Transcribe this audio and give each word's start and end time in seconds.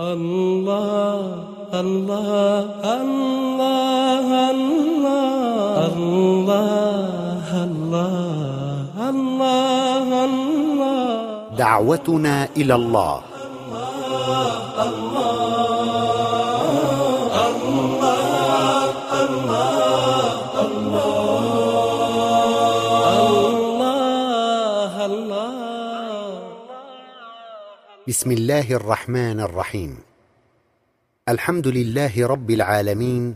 الله 0.00 1.20
الله 1.74 2.64
الله 3.00 4.28
الله 4.50 5.76
الله 5.86 7.44
الله 9.10 10.10
الله. 10.24 11.10
دعوتنا 11.58 12.48
إلى 12.56 12.74
الله. 12.74 13.20
الله 13.80 14.52
الله 14.84 15.09
بسم 28.08 28.32
الله 28.32 28.72
الرحمن 28.72 29.40
الرحيم. 29.40 29.98
الحمد 31.28 31.68
لله 31.68 32.26
رب 32.26 32.50
العالمين 32.50 33.34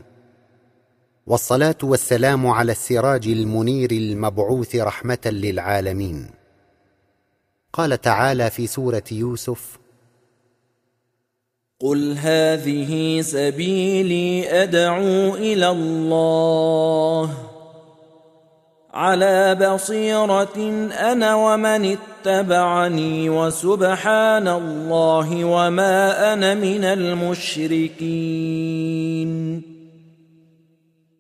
والصلاة 1.27 1.77
والسلام 1.83 2.47
على 2.47 2.73
السراج 2.73 3.29
المنير 3.29 3.91
المبعوث 3.91 4.77
رحمة 4.77 5.19
للعالمين. 5.27 6.31
قال 7.73 8.01
تعالى 8.01 8.51
في 8.51 8.67
سورة 8.67 9.05
يوسف 9.13 9.79
قل 11.81 12.19
هذه 12.19 13.21
سبيلي 13.21 14.49
ادعو 14.63 15.35
إلى 15.35 15.71
الله. 15.71 17.54
على 18.95 19.55
بصيرة 19.55 20.57
أنا 20.93 21.35
ومن 21.35 21.97
اتبعني 21.97 23.31
وسبحان 23.31 24.49
الله 24.49 25.45
وما 25.45 26.33
أنا 26.33 26.55
من 26.55 26.85
المشركين. 26.85 28.03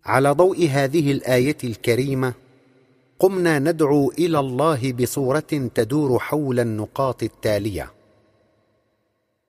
على 0.04 0.30
ضوء 0.30 0.68
هذه 0.70 1.12
الآية 1.12 1.56
الكريمة 1.64 2.34
قمنا 3.18 3.58
ندعو 3.58 4.12
إلى 4.18 4.38
الله 4.38 4.92
بصورة 4.92 5.70
تدور 5.74 6.18
حول 6.18 6.60
النقاط 6.60 7.22
التالية. 7.22 7.90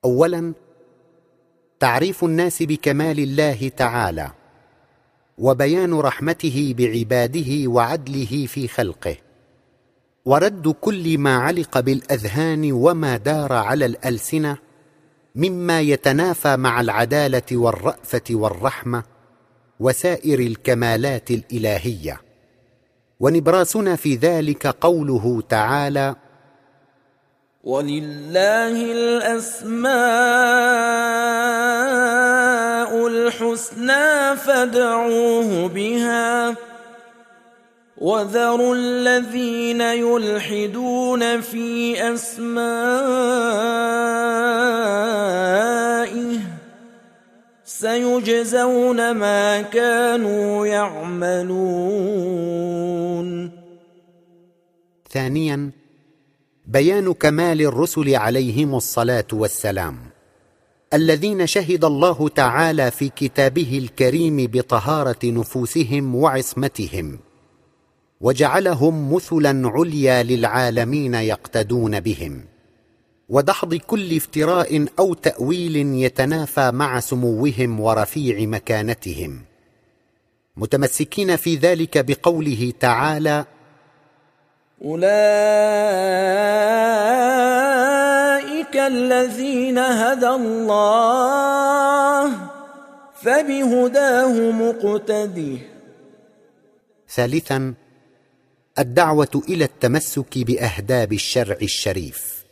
اولا 0.05 0.53
تعريف 1.79 2.23
الناس 2.23 2.63
بكمال 2.63 3.19
الله 3.19 3.71
تعالى. 3.77 4.31
وبيان 5.37 5.93
رحمته 5.93 6.75
بعباده 6.77 7.69
وعدله 7.69 8.45
في 8.45 8.67
خلقه. 8.67 9.15
ورد 10.25 10.67
كل 10.81 11.17
ما 11.17 11.37
علق 11.37 11.79
بالأذهان 11.79 12.71
وما 12.71 13.17
دار 13.17 13.53
على 13.53 13.85
الألسنة 13.85 14.57
مما 15.35 15.81
يتنافى 15.81 16.57
مع 16.57 16.81
العدالة 16.81 17.41
والرأفة 17.51 18.23
والرحمة 18.31 19.03
وسائر 19.79 20.39
الكمالات 20.39 21.31
الإلهية. 21.31 22.21
ونبراسنا 23.19 23.95
في 23.95 24.15
ذلك 24.15 24.67
قوله 24.67 25.43
تعالى 25.49 26.15
ولله 27.63 28.91
الاسماء 28.91 29.95
الحسنى 33.41 34.35
فادعوه 34.35 35.67
بها. 35.67 36.55
وذروا 37.97 38.75
الذين 38.75 39.81
يلحدون 39.81 41.41
في 41.41 41.95
أسمائه. 42.13 42.55
سيجزون 47.65 49.11
ما 49.11 49.61
كانوا 49.61 50.67
يعملون. 50.67 51.65
ثانيا 55.11 55.71
بيان 56.65 57.13
كمال 57.13 57.61
الرسل 57.61 58.15
عليهم 58.15 58.75
الصلاة 58.75 59.27
والسلام. 59.33 60.14
الذين 60.95 61.47
شهد 61.47 61.85
الله 61.85 62.29
تعالى 62.29 62.91
في 62.91 63.09
كتابه 63.09 63.77
الكريم 63.83 64.47
بطهارة 64.47 65.19
نفوسهم 65.25 66.15
وعصمتهم 66.15 67.19
وجعلهم 68.21 69.13
مثلا 69.13 69.69
عليا 69.69 70.23
للعالمين 70.23 71.13
يقتدون 71.13 71.99
بهم 71.99 72.45
ودحض 73.29 73.75
كل 73.75 74.15
افتراء 74.15 74.85
أو 74.99 75.13
تأويل 75.13 75.75
يتنافى 75.75 76.71
مع 76.71 76.99
سموهم 76.99 77.79
ورفيع 77.79 78.47
مكانتهم. 78.47 79.41
متمسكين 80.57 81.35
في 81.35 81.55
ذلك 81.55 82.05
بقوله 82.05 82.73
تعالى 82.79 83.45
أولئك 84.85 86.44
الذين 88.87 89.77
هدى 89.77 90.29
الله 90.29 92.31
فبهداه 93.21 94.51
مقتده. 94.51 95.57
ثالثا 97.09 97.73
الدعوة 98.79 99.41
إلى 99.49 99.65
التمسك 99.65 100.37
بأهداب 100.37 101.13
الشرع 101.13 101.57
الشريف 101.61 102.45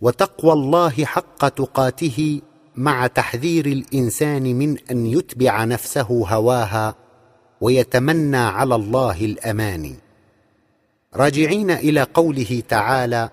وتقوى 0.00 0.52
الله 0.52 1.04
حق 1.04 1.48
تقاته 1.48 2.40
مع 2.76 3.06
تحذير 3.06 3.66
الإنسان 3.66 4.42
من 4.42 4.78
أن 4.90 5.06
يتبع 5.06 5.64
نفسه 5.64 6.26
هواها 6.28 6.94
ويتمنى 7.60 8.36
على 8.36 8.74
الله 8.74 9.24
الاماني 9.24 9.94
راجعين 11.14 11.70
إلى 11.70 12.02
قوله 12.02 12.62
تعالى 12.68 13.30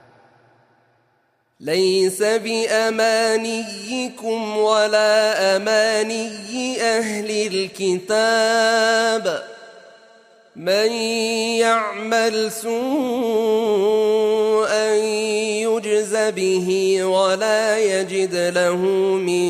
ليس 1.59 2.23
بأمانيكم 2.23 3.37
ولا 4.57 5.55
أماني 5.55 6.81
أهل 6.81 7.29
الكتاب. 7.53 9.43
من 10.55 10.91
يعمل 11.65 12.51
سوءا 12.51 12.73
يجز 15.65 16.15
به 16.15 17.03
ولا 17.03 17.79
يجد 17.79 18.35
له 18.35 18.77
من 19.17 19.45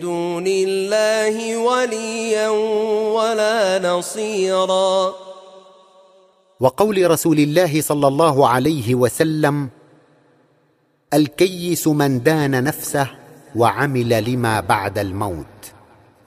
دون 0.00 0.46
الله 0.46 1.56
وليا 1.56 2.48
ولا 3.14 3.78
نصيرا. 3.78 5.14
وقول 6.60 7.10
رسول 7.10 7.38
الله 7.38 7.80
صلى 7.80 8.08
الله 8.08 8.48
عليه 8.48 8.94
وسلم 8.94 9.68
الكيس 11.14 11.88
من 11.88 12.22
دان 12.22 12.64
نفسه 12.64 13.10
وعمل 13.56 14.24
لما 14.24 14.60
بعد 14.60 14.98
الموت 14.98 15.72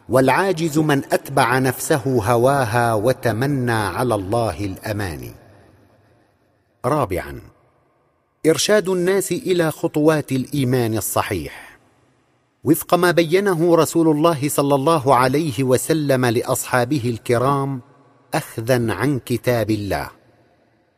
والعاجز 0.10 0.80
من 0.80 1.02
أتبع 1.12 1.60
نفسه 1.60 2.04
هواها 2.06 2.94
وتمنى 2.94 3.72
على 3.72 4.16
الله 4.16 4.66
الأماني. 4.66 5.32
رابعا 6.86 7.42
إرشاد 8.46 8.90
الناس 8.90 9.32
إلى 9.32 9.72
خطوات 9.72 10.32
الإيمان 10.32 10.98
الصحيح. 10.98 11.80
وفق 12.64 12.94
ما 12.94 13.12
بينه 13.12 13.76
رسول 13.76 14.08
الله 14.08 14.50
صلى 14.50 14.76
الله 14.76 15.16
عليه 15.16 15.64
وسلم 15.64 16.26
لأصحابه 16.26 17.02
الكرام 17.06 17.82
اخذا 18.34 18.94
عن 18.94 19.20
كتاب 19.20 19.72
الله. 19.72 20.21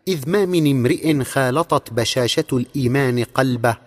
إذ 0.07 0.29
ما 0.29 0.45
من 0.45 0.71
امرئ 0.71 1.23
خالطت 1.23 1.93
بشاشة 1.93 2.45
الإيمان 2.53 3.23
قلبه 3.23 3.77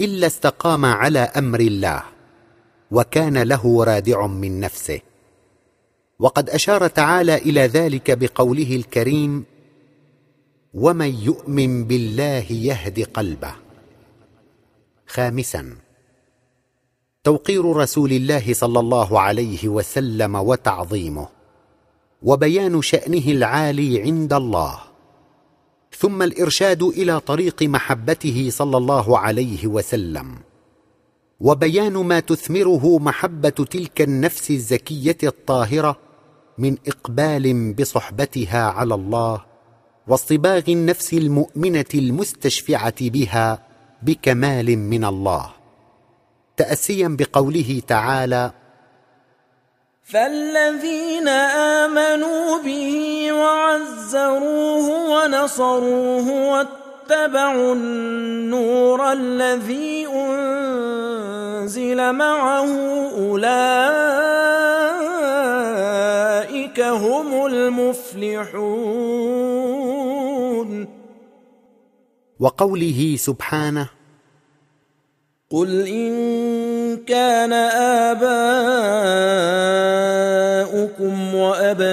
إلا 0.00 0.26
استقام 0.26 0.84
على 0.84 1.18
أمر 1.18 1.60
الله 1.60 2.02
وكان 2.90 3.38
له 3.38 3.84
رادع 3.84 4.26
من 4.26 4.60
نفسه. 4.60 5.00
وقد 6.18 6.50
أشار 6.50 6.86
تعالى 6.86 7.36
إلى 7.36 7.60
ذلك 7.60 8.18
بقوله 8.18 8.76
الكريم 8.76 9.44
ومن 10.74 11.14
يؤمن 11.14 11.84
بالله 11.84 12.46
يهد 12.52 13.00
قلبه 13.00 13.54
خامسا 15.06 15.76
توقير 17.24 17.76
رسول 17.76 18.12
الله 18.12 18.54
صلى 18.54 18.80
الله 18.80 19.20
عليه 19.20 19.68
وسلم 19.68 20.34
وتعظيمه 20.34 21.28
وبيان 22.22 22.82
شأنه 22.82 23.26
العالي 23.28 24.02
عند 24.02 24.32
الله. 24.32 24.89
ثم 25.98 26.22
الإرشاد 26.22 26.82
إلى 26.82 27.20
طريق 27.20 27.62
محبته 27.62 28.48
صلى 28.50 28.76
الله 28.76 29.18
عليه 29.18 29.66
وسلم. 29.66 30.36
وبيان 31.40 31.92
ما 31.92 32.20
تثمره 32.20 32.98
محبة 32.98 33.48
تلك 33.48 34.00
النفس 34.00 34.50
الزكية 34.50 35.18
الطاهرة 35.22 35.96
من 36.58 36.76
إقبال 36.88 37.74
بصحبتها 37.74 38.62
على 38.70 38.94
الله 38.94 39.44
واصطباغ 40.08 40.62
النفس 40.68 41.12
المؤمنة 41.14 41.84
المستشفعة 41.94 42.94
بها 43.00 43.62
بكمال 44.02 44.78
من 44.78 45.04
الله. 45.04 45.50
تأسيا 46.56 47.08
بقوله 47.08 47.82
تعالى 47.86 48.52
فالذين 50.04 51.28
آمنوا 51.84 52.62
به 52.62 52.94
وعزروه 53.32 55.19
ونصروه 55.40 56.28
واتبعوا 56.52 57.74
النور 57.74 59.12
الذي 59.12 60.06
أنزل 60.06 62.12
معه 62.12 62.68
أولئك 63.10 63.50
هم 66.80 67.46
المفلحون. 67.46 68.50
وقوله 72.40 73.16
سبحانه 73.18 73.88
قل 75.50 75.88
إن 75.88 76.59
كان 77.10 77.52
آباؤكم 78.12 78.34
وأبناؤكم 81.34 81.90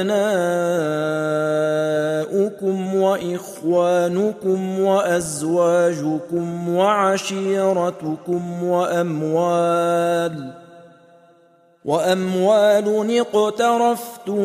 وإخوانكم 2.95 4.79
وأزواجكم 4.79 6.69
وعشيرتكم 6.75 8.63
وأموال 8.63 10.51
وأموال 11.85 13.19
اقترفتموها 13.19 14.35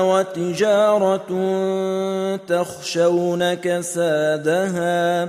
وتجارة 0.00 1.28
تخشون 2.48 3.54
كسادها 3.54 5.28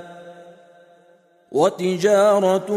وتجارة 1.53 2.69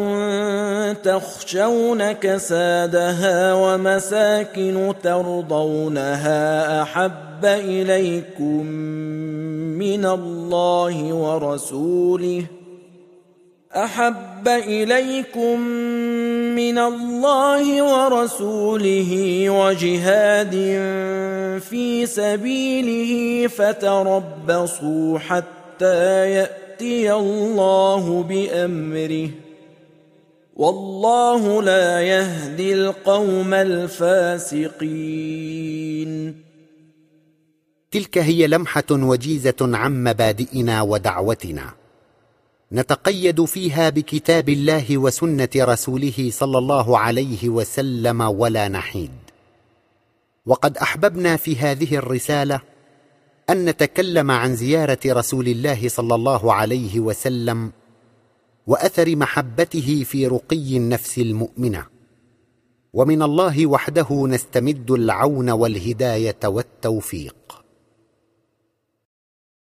تخشون 0.92 2.12
كسادها 2.12 3.54
ومساكن 3.54 4.94
ترضونها 5.02 6.82
أحب 6.82 7.44
إليكم 7.44 8.66
من 9.76 10.06
الله 10.06 11.14
ورسوله 11.14 12.44
أحب 13.76 14.48
إليكم 14.48 15.60
من 16.56 16.78
الله 16.78 17.82
ورسوله 17.82 19.44
وجهاد 19.50 20.54
في 21.60 22.06
سبيله 22.06 23.46
فتربصوا 23.48 25.18
حتى 25.18 26.30
يأتي 26.30 26.65
يأتي 26.76 27.12
الله 27.12 28.22
بأمره 28.22 29.30
والله 30.56 31.62
لا 31.62 32.00
يهدي 32.00 32.74
القوم 32.74 33.54
الفاسقين. 33.54 34.82
تلك 37.90 38.18
هي 38.18 38.46
لمحة 38.46 38.84
وجيزة 38.90 39.54
عن 39.60 40.04
مبادئنا 40.04 40.82
ودعوتنا. 40.82 41.74
نتقيد 42.72 43.44
فيها 43.44 43.88
بكتاب 43.88 44.48
الله 44.48 44.98
وسنة 44.98 45.48
رسوله 45.56 46.30
صلى 46.32 46.58
الله 46.58 46.98
عليه 46.98 47.48
وسلم 47.48 48.20
ولا 48.20 48.68
نحيد. 48.68 49.10
وقد 50.46 50.76
أحببنا 50.76 51.36
في 51.36 51.56
هذه 51.56 51.96
الرسالة 51.96 52.60
أن 53.50 53.64
نتكلم 53.64 54.30
عن 54.30 54.56
زيارة 54.56 54.98
رسول 55.06 55.48
الله 55.48 55.88
صلى 55.88 56.14
الله 56.14 56.52
عليه 56.52 57.00
وسلم 57.00 57.72
وأثر 58.66 59.16
محبته 59.16 60.04
في 60.04 60.26
رقي 60.26 60.76
النفس 60.76 61.18
المؤمنة. 61.18 61.86
ومن 62.92 63.22
الله 63.22 63.66
وحده 63.66 64.26
نستمد 64.26 64.90
العون 64.90 65.50
والهداية 65.50 66.38
والتوفيق. 66.44 67.65